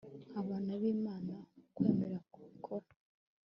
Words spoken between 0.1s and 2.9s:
nk'abana b'imana, ukwemera kubikora